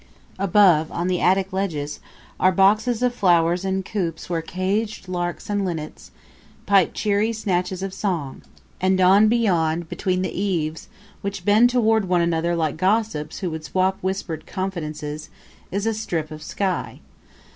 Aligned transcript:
Above, 0.39 0.91
on 0.91 1.07
the 1.07 1.21
attic 1.21 1.53
ledges, 1.53 1.99
are 2.39 2.51
boxes 2.51 3.03
of 3.03 3.13
flowers 3.13 3.63
and 3.63 3.85
coops 3.85 4.27
where 4.31 4.41
caged 4.41 5.07
larks 5.07 5.47
and 5.47 5.63
linnets 5.63 6.09
pipe 6.65 6.95
cheery 6.95 7.31
snatches 7.31 7.83
of 7.83 7.93
song; 7.93 8.41
and 8.81 8.99
on 8.99 9.27
beyond, 9.27 9.87
between 9.89 10.23
the 10.23 10.35
eaves, 10.35 10.87
which 11.21 11.45
bend 11.45 11.69
toward 11.69 12.05
one 12.09 12.19
another 12.21 12.55
like 12.55 12.77
gossips 12.77 13.41
who 13.41 13.51
would 13.51 13.63
swap 13.63 13.99
whispered 14.01 14.47
confidences, 14.47 15.29
is 15.71 15.85
a 15.85 15.93
strip 15.93 16.31
of 16.31 16.41
sky. 16.41 16.99